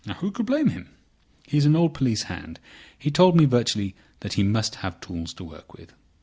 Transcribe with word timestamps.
Who 0.17 0.31
could 0.31 0.47
blame 0.47 0.69
him? 0.69 0.89
He's 1.45 1.67
an 1.67 1.75
old 1.75 1.93
police 1.93 2.23
hand. 2.23 2.59
He 2.97 3.11
told 3.11 3.35
me 3.35 3.45
virtually 3.45 3.93
that 4.21 4.33
he 4.33 4.41
must 4.41 4.77
have 4.81 4.99
tools 4.99 5.31
to 5.35 5.43
work 5.43 5.75
with. 5.75 5.93